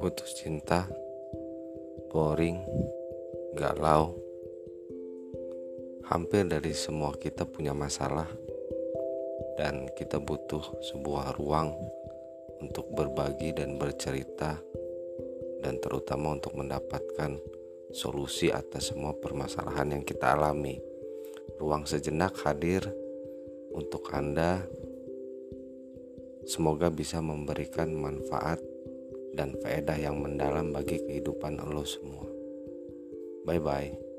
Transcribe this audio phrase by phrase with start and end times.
[0.00, 0.88] putus cinta,
[2.08, 2.56] boring,
[3.52, 4.16] galau.
[6.08, 8.24] Hampir dari semua kita punya masalah,
[9.60, 11.76] dan kita butuh sebuah ruang
[12.64, 14.56] untuk berbagi dan bercerita,
[15.60, 17.36] dan terutama untuk mendapatkan
[17.92, 20.80] solusi atas semua permasalahan yang kita alami.
[21.60, 22.88] Ruang sejenak hadir
[23.76, 24.64] untuk Anda.
[26.48, 28.64] Semoga bisa memberikan manfaat
[29.34, 32.26] dan faedah yang mendalam bagi kehidupan lo semua.
[33.46, 34.09] Bye bye.